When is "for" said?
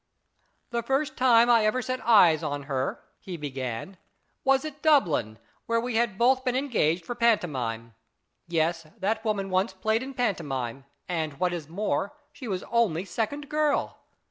7.05-7.13